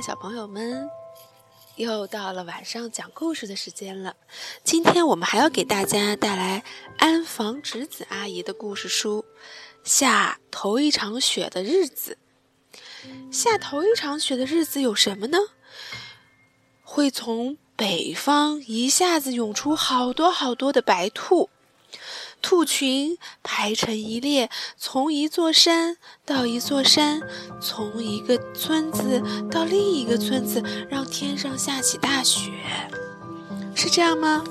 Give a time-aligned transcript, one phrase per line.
[0.00, 0.88] 小朋友们，
[1.74, 4.14] 又到了晚上讲故事的时间了。
[4.62, 6.62] 今天我们还要给大家带来
[6.98, 9.24] 安房直子阿姨的故事书
[9.88, 12.16] 《下头一场雪的日子》。
[13.32, 15.38] 下头一场雪的日子有什么呢？
[16.82, 21.50] 会从北方一下子涌出好多好多的白兔。
[22.40, 27.20] 兔群排成一列，从一座山到一座山，
[27.60, 32.50] 从一个村子到另一个村子，让天上下起大雪，
[33.74, 34.42] 是这样吗？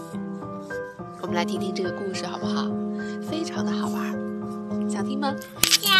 [1.21, 2.67] 我们来听听这个故事好不好？
[3.29, 4.11] 非常的好玩，
[4.89, 5.33] 想听吗？
[5.63, 5.91] 想。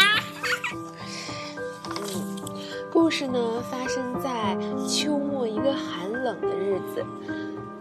[1.90, 2.38] 嗯，
[2.92, 7.04] 故事呢发生在秋末一个寒冷的日子，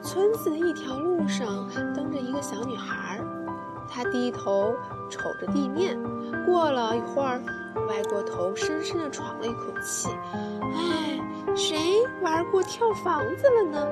[0.02, 3.22] 村子的一条路上蹬着一个小女孩。
[3.90, 4.76] 他低头
[5.10, 5.98] 瞅着地面，
[6.46, 7.42] 过了一会儿，
[7.88, 10.10] 歪过头，深深地喘了一口气。
[10.62, 11.20] 哎，
[11.56, 11.78] 谁
[12.22, 13.88] 玩过跳房子了呢？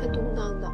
[0.00, 0.72] 他嘟囔道。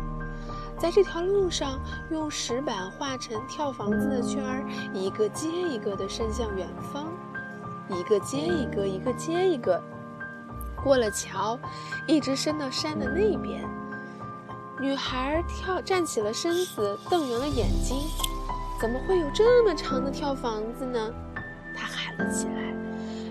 [0.79, 1.79] 在这条路上，
[2.11, 4.65] 用石板画成跳房子的圈儿，
[4.95, 7.07] 一个接一个地伸向远方，
[7.89, 9.79] 一个接一个，一个接一个，
[10.83, 11.59] 过了桥，
[12.07, 13.63] 一直伸到山的那边。
[14.81, 17.99] 女孩跳站起了身子，瞪圆了眼睛。
[18.81, 21.13] 怎么会有这么长的跳房子呢？
[21.77, 22.75] 他喊了起来，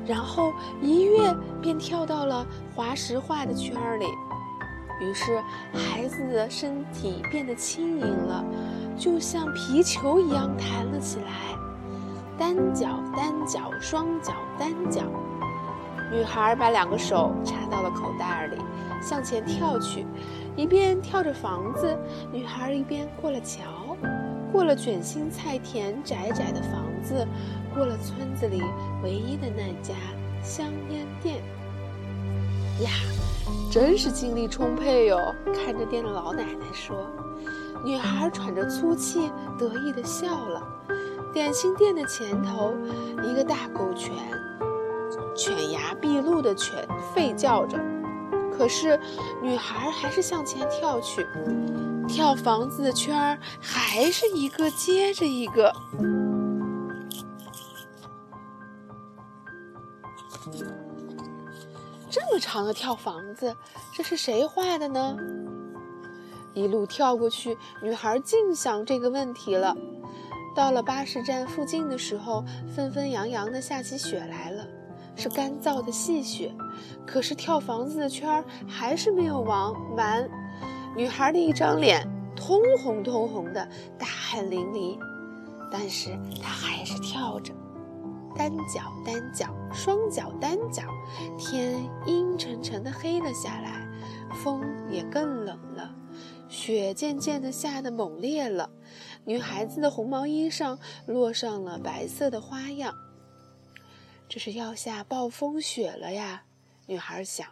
[0.06, 4.06] 然后一跃便跳到了滑石画的圈儿里。
[5.02, 5.42] 于是
[5.74, 8.46] 孩子的身体变得轻盈了，
[8.96, 11.58] 就像皮球一样弹了起来。
[12.38, 15.02] 单脚，单脚，双脚，单脚。
[16.12, 18.58] 女孩把两个手插到了口袋里，
[19.02, 20.06] 向前跳去，
[20.56, 21.98] 一边跳着房子，
[22.32, 23.89] 女孩一边过了桥。
[24.52, 27.28] 过了卷心菜田窄窄的房子，
[27.74, 28.62] 过了村子里
[29.04, 29.94] 唯一的那家
[30.44, 31.38] 香烟店。
[32.82, 32.90] 呀，
[33.72, 35.36] 真是精力充沛哟！
[35.54, 36.96] 看着店的老奶奶说。
[37.86, 40.62] 女孩喘着粗气，得意地笑了。
[41.32, 42.74] 点心店的前头，
[43.24, 44.12] 一个大狗犬，
[45.34, 47.80] 犬牙毕露的犬吠叫着。
[48.52, 49.00] 可是，
[49.42, 51.26] 女孩还是向前跳去。
[52.10, 55.72] 跳房子的圈儿还是一个接着一个，
[62.10, 63.56] 这么长的跳房子，
[63.94, 65.16] 这是谁画的呢？
[66.56, 69.78] 一路跳过去，女孩净想这个问题了。
[70.56, 72.44] 到了巴士站附近的时候，
[72.76, 74.68] 纷纷扬扬的下起雪来了，
[75.16, 76.52] 是干燥的细雪。
[77.06, 80.30] 可是跳房子的圈儿还是没有完完。
[80.96, 82.06] 女孩的一张脸
[82.36, 84.98] 通红通红的，大汗淋漓，
[85.72, 86.10] 但是
[86.42, 87.54] 她还是跳着，
[88.36, 90.84] 单脚单脚，双脚单脚。
[91.38, 93.88] 天阴沉沉的黑了下来，
[94.44, 94.62] 风
[94.92, 95.96] 也更冷了，
[96.50, 98.70] 雪渐渐的下的猛烈了。
[99.26, 102.94] 女孩子的红毛衣上落上了白色的花样，
[104.28, 106.44] 这是要下暴风雪了呀！
[106.88, 107.48] 女孩想，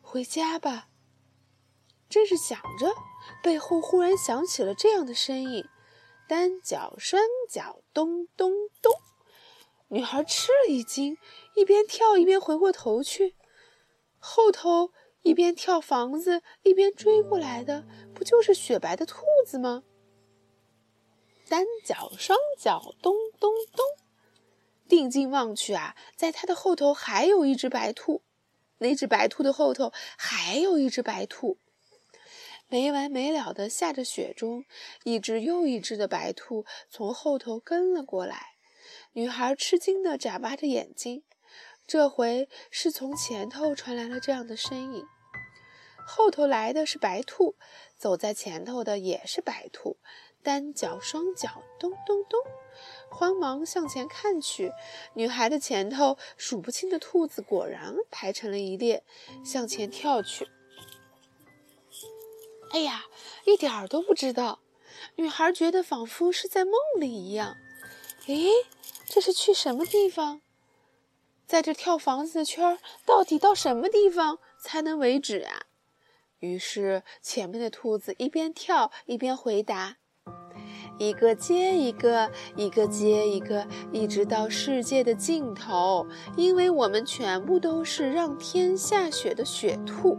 [0.00, 0.88] 回家吧。
[2.08, 2.92] 正是想着，
[3.42, 5.64] 背后忽然响起了这样的声音
[6.28, 8.92] ：“单脚、双脚，咚咚咚。”
[9.88, 11.16] 女孩吃了一惊，
[11.54, 13.36] 一边跳一边回过头去，
[14.18, 17.84] 后头一边跳房子一边追过来的，
[18.14, 19.84] 不就是雪白的兔子吗？
[21.48, 23.84] 单脚、双脚，咚咚咚。
[24.88, 28.22] 定睛望去啊，在它的后头还有一只白兔，
[28.78, 31.58] 那只白兔的后头还有一只白兔。
[32.68, 34.64] 没完没了的下着雪中，
[35.04, 38.54] 一只又一只的白兔从后头跟了过来。
[39.12, 41.22] 女孩吃惊地眨巴着眼睛，
[41.86, 45.04] 这回是从前头传来了这样的声音。
[46.06, 47.56] 后头来的是白兔，
[47.96, 49.96] 走在前头的也是白兔，
[50.42, 52.38] 单脚双脚，咚咚咚，
[53.10, 54.72] 慌忙向前看去，
[55.14, 59.02] 女孩的前头数不清的兔子果然排成了一列，
[59.44, 60.48] 向前跳去。
[62.72, 63.04] 哎呀，
[63.44, 64.60] 一点儿都不知道。
[65.16, 67.56] 女孩觉得仿佛是在梦里一样。
[68.26, 68.48] 诶，
[69.06, 70.40] 这是去什么地方？
[71.46, 75.62] 在这跳房子的圈儿，到底到什么地方才能为止啊？
[76.40, 79.96] 于是前面的兔子一边跳一边回答
[80.98, 86.06] ：“一个接一个，一个接一个，一直到世界的尽头。
[86.36, 90.18] 因为我们全部都是让天下雪的雪兔。”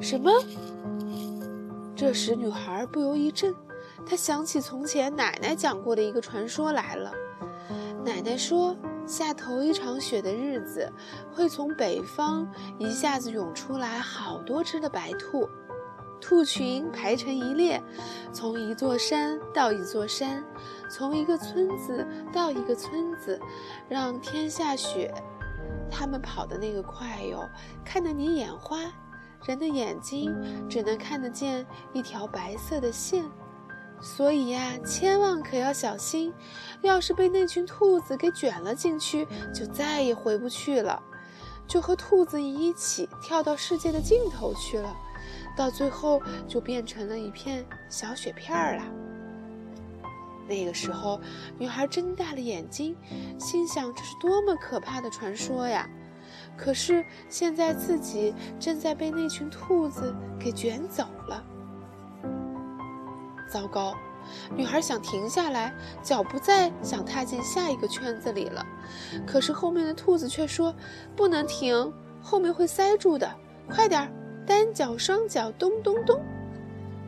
[0.00, 0.32] 什么？
[2.02, 3.54] 这时，女孩不由一震，
[4.04, 7.12] 她想起从前奶奶讲过的一个传说来了。
[8.04, 8.76] 奶奶说，
[9.06, 10.92] 下头一场雪的日子，
[11.32, 12.44] 会从北方
[12.76, 15.48] 一下子涌出来好多只的白兔，
[16.20, 17.80] 兔群排成一列，
[18.32, 20.42] 从一座山到一座山，
[20.90, 23.40] 从一个村子到一个村子，
[23.88, 25.14] 让天下雪。
[25.88, 27.48] 它们跑的那个快哟，
[27.84, 28.92] 看得你眼花，
[29.44, 30.34] 人的眼睛
[30.68, 33.24] 只能看得见一条白色的线。
[34.00, 36.32] 所以呀，千万可要小心，
[36.80, 41.00] 要是被那群兔子给卷了进去，就再也回不去了，
[41.68, 44.96] 就和兔子一起跳到世界的尽头去了，
[45.56, 48.82] 到最后就变成了一片小雪片儿了。
[50.48, 51.20] 那个时候，
[51.56, 52.96] 女孩睁大了眼睛，
[53.38, 55.88] 心想：这是多么可怕的传说呀！
[56.56, 61.44] 可是现在自己正在被那群兔子给卷走了。
[63.50, 63.94] 糟糕，
[64.56, 68.64] 女孩想停下来，脚不再想踏进下一个圈子里了。
[69.26, 70.74] 可是后面的兔子却说
[71.14, 73.30] ：“不能停，后面会塞住的。
[73.68, 74.08] 快点儿，
[74.46, 76.20] 单脚、双脚，咚咚咚。”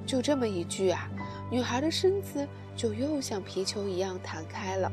[0.05, 1.09] 就这么一句啊，
[1.51, 4.93] 女孩的身子就又像皮球一样弹开了，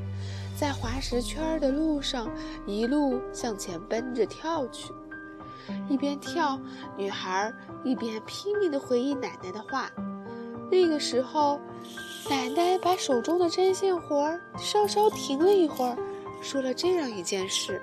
[0.62, 2.30] 在滑石圈的路上
[2.68, 4.94] 一路向前奔着跳去。
[5.90, 6.60] 一边跳，
[6.96, 7.52] 女孩
[7.84, 9.90] 一边拼命地回忆奶奶的话。
[10.70, 11.60] 那个时候，
[12.30, 15.98] 奶奶把手中的针线活稍稍停了一会儿，
[16.44, 17.82] 说了这样一件事，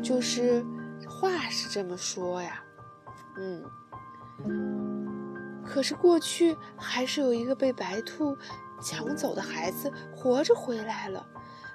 [0.00, 0.64] 就是
[1.08, 2.62] 话是这么说呀，
[3.36, 3.64] 嗯，
[5.66, 8.36] 可是过去还是有一个被白兔
[8.82, 11.24] 抢走的孩子活着回来了，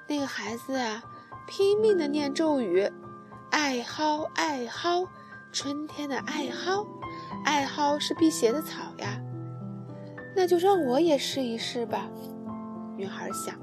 [0.07, 1.01] 那个孩子啊，
[1.47, 2.91] 拼命的念咒语，
[3.51, 5.07] 艾蒿艾蒿，
[5.51, 6.85] 春天的艾蒿，
[7.45, 9.19] 艾蒿是辟邪的草呀。
[10.35, 12.07] 那就让我也试一试吧，
[12.95, 13.55] 女孩想。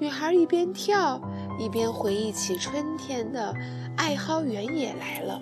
[0.00, 1.20] 女孩一边跳
[1.58, 3.54] 一边回忆起春天的
[3.98, 5.40] 艾蒿原野来了，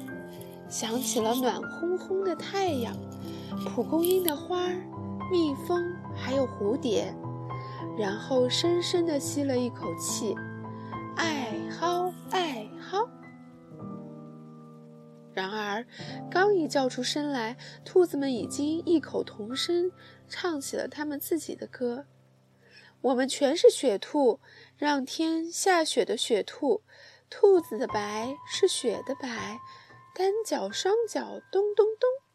[0.69, 2.93] 想起了暖烘烘的太阳、
[3.65, 4.83] 蒲公英的花儿、
[5.31, 7.15] 蜜蜂还有蝴蝶，
[7.99, 10.35] 然后深深地吸了一口气，
[11.17, 13.09] 艾蒿，艾蒿。
[15.33, 15.87] 然而，
[16.31, 19.93] 刚一叫出声来，兔子们已经异口同声
[20.29, 22.07] 唱起了他们自己的歌。
[23.01, 24.41] 我们全是雪兔，
[24.77, 26.83] 让天下雪的雪兔，
[27.31, 29.61] 兔子的白是雪的白，
[30.17, 32.28] 单脚双脚咚咚咚。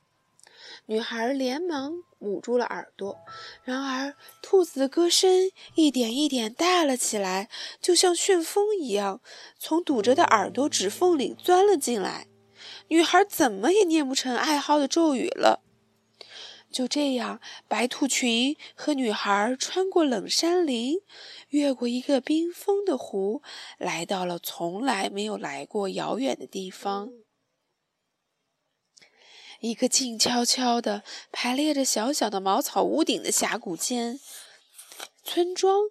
[0.86, 3.18] 女孩连忙捂住了耳朵。
[3.64, 7.50] 然而，兔子的歌声一点一点大了起来，
[7.82, 9.22] 就像旋风一样，
[9.58, 12.28] 从堵着的耳朵指缝里钻了进来。
[12.90, 15.62] 女孩怎么也念不成爱好的咒语了。
[16.72, 20.98] 就这样，白兔群和女孩穿过冷山林，
[21.50, 23.42] 越过一个冰封的湖，
[23.78, 27.12] 来到了从来没有来过遥远的地方——
[29.64, 34.20] 一个静悄悄的、排列着小小的茅草屋顶的峡谷间，
[35.24, 35.84] 村庄，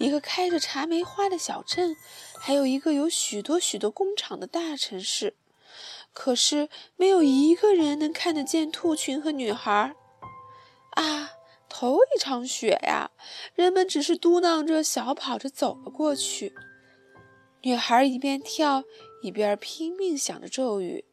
[0.00, 1.94] 一个开着茶梅花的小镇，
[2.40, 5.36] 还有一个有许多许多工厂的大城市。
[6.12, 9.94] 可是没有一个人能看得见兔群和女孩
[10.96, 11.30] 啊！
[11.68, 13.12] 头一场雪呀，
[13.54, 16.52] 人们只是嘟囔着小跑着走了过去。
[17.62, 18.82] 女孩一边跳
[19.22, 21.04] 一边拼命想着咒语，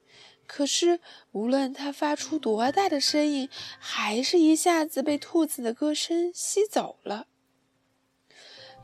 [0.46, 1.00] 可是
[1.32, 7.28] 无论它发出多大的声音，还是一下子被兔子的歌声吸走了。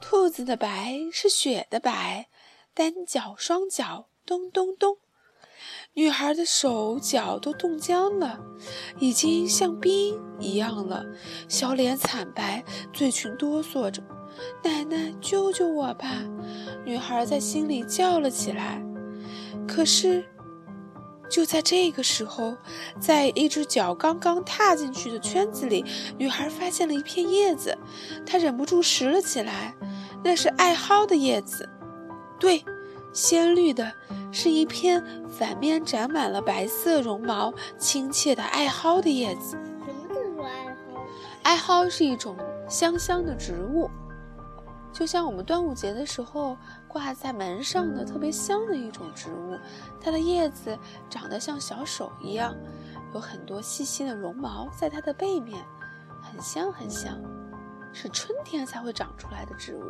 [0.01, 2.29] 兔子的白是雪的白，
[2.73, 4.97] 单脚双脚咚咚咚。
[5.93, 8.39] 女孩的手脚都冻僵了，
[8.99, 11.03] 已经像冰一样了，
[11.49, 12.63] 小脸惨白，
[12.93, 14.01] 嘴唇哆嗦着。
[14.63, 16.23] 奶奶，救救我吧！
[16.85, 18.81] 女孩在心里叫了起来。
[19.67, 20.23] 可是，
[21.29, 22.57] 就在这个时候，
[22.99, 25.85] 在一只脚刚刚踏进去的圈子里，
[26.17, 27.77] 女孩发现了一片叶子，
[28.25, 29.75] 她忍不住拾了起来。
[30.23, 31.69] 那是艾蒿的叶子，
[32.39, 32.65] 对，
[33.13, 33.91] 鲜绿的。
[34.31, 39.57] 是一片反面长满了白色绒毛、亲切的艾蒿的叶子。
[39.83, 41.01] 什么叫做艾蒿？
[41.41, 42.37] 艾蒿是一种
[42.69, 43.89] 香香的植物，
[44.91, 49.57] 就像我们端午节的时候挂在门上的特别香的一种植物。
[50.01, 50.77] 它的叶子
[51.09, 52.55] 长得像小手一样，
[53.13, 55.63] 有很多细细的绒毛在它的背面，
[56.21, 57.17] 很香很香，
[57.93, 59.83] 是春天才会长出来的植物。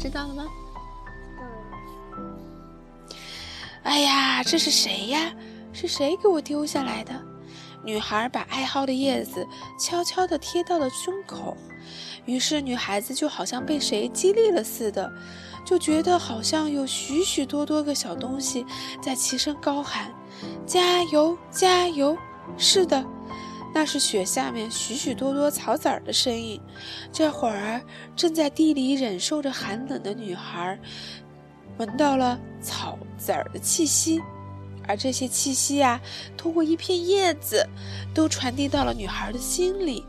[0.00, 0.44] 知道了吗？
[3.82, 5.32] 哎呀，这是谁呀？
[5.72, 7.12] 是谁给我丢下来的？
[7.86, 9.46] 女孩把爱好的叶子
[9.78, 11.56] 悄悄地贴到了胸口，
[12.24, 15.08] 于是女孩子就好像被谁激励了似的，
[15.64, 18.66] 就觉得好像有许许多多个小东西
[19.00, 20.12] 在齐声高喊
[20.66, 22.18] ：“加油，加油！”
[22.58, 23.04] 是的，
[23.72, 26.60] 那是雪下面许许多多草籽儿的声音。
[27.12, 27.80] 这会儿，
[28.16, 30.76] 正在地里忍受着寒冷的女孩，
[31.78, 34.20] 闻到了草籽儿的气息。
[34.86, 36.00] 而这些气息呀，
[36.36, 37.66] 通过一片叶子，
[38.14, 40.06] 都传递到了女孩的心里。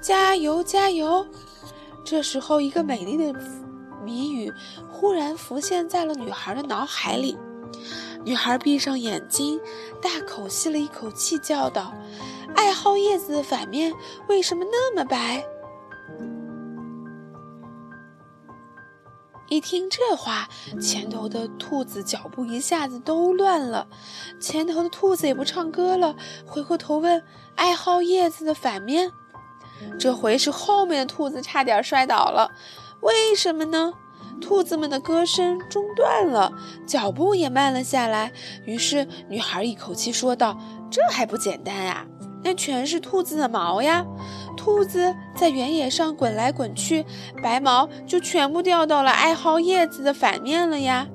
[0.00, 1.26] 加油，加油！
[2.04, 3.32] 这时候，一个美丽的
[4.04, 4.52] 谜语
[4.90, 7.36] 忽然浮现在了女孩的脑海里。
[8.24, 9.60] 女孩闭上眼睛，
[10.00, 11.94] 大口吸了一口气，叫道
[12.54, 13.92] ：“爱好叶子的反面
[14.28, 15.44] 为什么那么白？”
[19.52, 20.48] 一听这话，
[20.80, 23.86] 前头的兔子脚步一下子都乱了。
[24.40, 26.16] 前头的兔子也不唱歌了，
[26.46, 27.22] 回过头问
[27.54, 29.12] ：“爱好叶子的反面？”
[30.00, 32.50] 这回是后面的兔子差点摔倒了。
[33.02, 33.92] 为什么呢？
[34.40, 36.50] 兔子们的歌声中断了，
[36.86, 38.32] 脚步也慢了下来。
[38.64, 40.58] 于是女孩一口气说道
[40.90, 42.06] ：“这还不简单呀？
[42.42, 44.04] 那全是兔子的毛呀！”
[44.56, 47.04] 兔子在原野上滚来滚去，
[47.42, 51.06] 白毛就全部掉到了爱好叶子的反面了呀！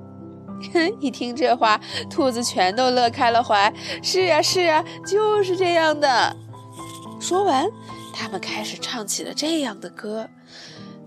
[1.00, 1.79] 一听这话，
[2.10, 3.72] 兔子全都乐开了怀。
[4.01, 6.36] 是呀，是呀，就是这样的。
[7.19, 7.67] 说完，
[8.13, 10.27] 他们开始唱起了这样的歌：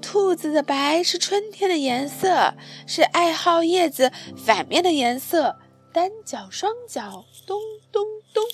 [0.01, 2.55] 兔子的白是春天的颜色，
[2.87, 5.57] 是爱好叶子反面的颜色。
[5.93, 7.59] 单脚、双脚，咚
[7.91, 8.45] 咚咚。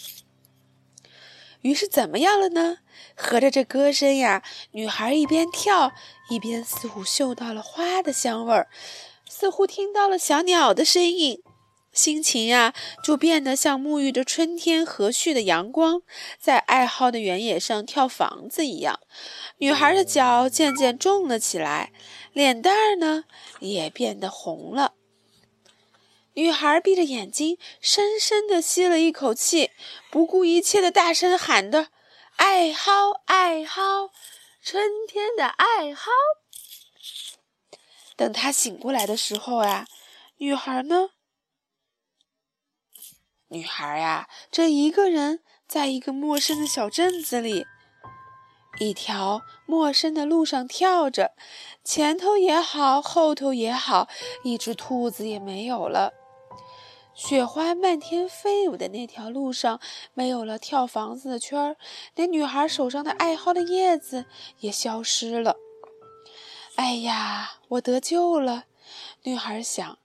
[1.67, 2.79] 于是怎么样了呢？
[3.17, 5.91] 合着这歌声呀，女孩一边跳
[6.31, 8.69] 一边似乎嗅到了花的香味儿，
[9.29, 11.43] 似乎听到了小鸟的声音，
[11.93, 16.03] 心情呀就变得像沐浴着春天和煦的阳光，
[16.39, 19.01] 在爱好的原野上跳房子一样。
[19.59, 21.93] 女孩的脚渐渐重了起来，
[22.33, 23.25] 脸蛋儿呢
[23.59, 24.93] 也变得红了。
[26.37, 29.71] 女孩闭着眼睛，深深地吸了一口气，
[30.11, 31.89] 不顾一切地大声喊着
[32.37, 32.93] ：“爱好，
[33.25, 34.11] 爱好，
[34.61, 36.11] 春天的爱好。”
[38.17, 39.87] 等她醒过来的时候啊，
[40.37, 41.09] 女孩呢？
[43.49, 47.65] 女孩呀，这一个人在一个陌生的小镇子里，
[48.79, 51.33] 一条陌生的路上跳着，
[51.83, 54.11] 前头也好，后头也好，
[54.45, 56.13] 一只兔子也没有了。
[57.17, 59.81] 雪花漫天飞舞的那条路上，
[60.13, 61.77] 没有了跳房子的圈儿，
[62.15, 64.27] 连女孩手上的爱好的叶子
[64.61, 65.57] 也消失了。
[66.75, 68.65] 哎呀，我得救了！
[69.23, 69.99] 女孩想。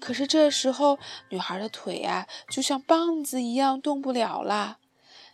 [0.00, 4.78] 可是这时候，女孩的腿啊，就像棒子一样动不了了。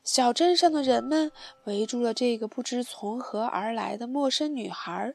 [0.05, 1.33] 小镇上的人们
[1.65, 5.15] 围住了这个不知从何而来的陌生女孩，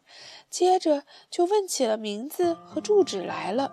[0.50, 3.72] 接着就问起了名字和住址来了。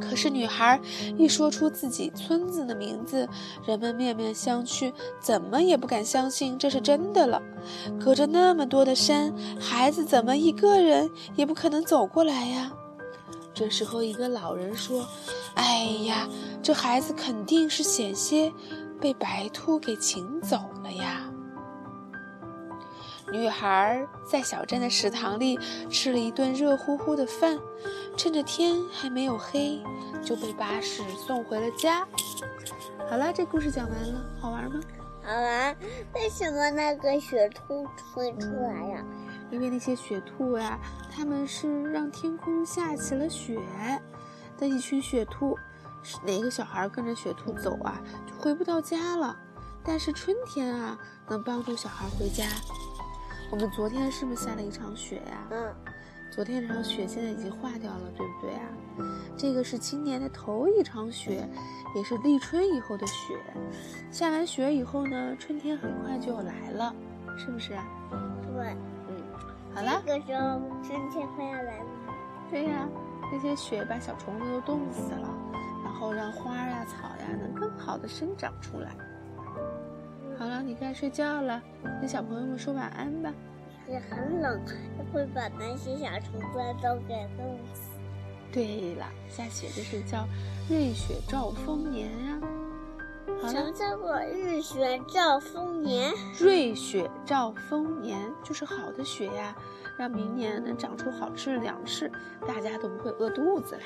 [0.00, 0.80] 可是女孩
[1.16, 3.28] 一说出自己村子的名字，
[3.66, 7.42] 人们面面相觑，怎么也不敢相信这是真的了。
[8.00, 12.72] 隔着那么多的山，孩子怎么一个人也不可能走过来呀？
[13.54, 15.04] 这时候，一个老人说
[15.54, 16.28] ：“哎呀，
[16.62, 18.52] 这孩子肯定是险些
[19.00, 21.27] 被白兔给请走了呀。”
[23.30, 25.58] 女孩在小镇的食堂里
[25.90, 27.58] 吃了一顿热乎乎的饭，
[28.16, 29.82] 趁着天还没有黑，
[30.24, 32.06] 就被巴士送回了家。
[33.10, 34.80] 好了，这故事讲完了，好玩吗？
[35.22, 35.76] 好玩。
[36.14, 39.04] 为什么那个雪兔会出来呀？
[39.50, 40.78] 因为那些雪兔呀，
[41.10, 43.58] 他们是让天空下起了雪
[44.56, 45.56] 的一群雪兔。
[46.24, 49.36] 哪个小孩跟着雪兔走啊，就回不到家了。
[49.84, 52.44] 但是春天啊，能帮助小孩回家。
[53.50, 55.48] 我们昨天是不是下了一场雪呀？
[55.50, 55.74] 嗯，
[56.30, 58.68] 昨天这场雪现在已经化掉了，对不对啊？
[59.38, 61.48] 这个是今年的头一场雪，
[61.96, 63.34] 也是立春以后的雪。
[64.10, 66.94] 下完雪以后呢，春天很快就要来了，
[67.38, 67.84] 是不是啊？
[68.52, 68.76] 对，
[69.08, 69.16] 嗯，
[69.74, 70.02] 好了。
[70.04, 71.86] 这个时候春天快要来了。
[72.50, 72.86] 对呀，
[73.32, 75.28] 那些雪把小虫子都冻死了，
[75.82, 78.94] 然后让花呀、草呀能更好的生长出来。
[80.38, 81.60] 好了，你该睡觉了，
[82.00, 83.32] 跟小朋友们说晚安吧。
[83.88, 84.60] 也很冷，
[85.12, 87.82] 会把那些小虫子都给冻死。
[88.52, 90.26] 对了，下雪就是叫
[90.70, 92.38] 瑞雪兆丰年呀。
[93.46, 96.12] 什么叫做日雪兆丰年？
[96.38, 99.54] 瑞雪兆丰年就是好的雪呀，
[99.98, 102.10] 让明年能长出好吃的粮食，
[102.46, 103.82] 大家都不会饿肚子了。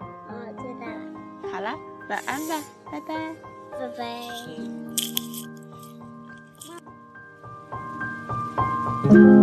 [0.00, 1.52] 哦，知道了。
[1.52, 1.74] 好了，
[2.08, 3.34] 晚安吧，拜拜。
[3.72, 4.87] 拜拜。
[9.08, 9.37] 拜。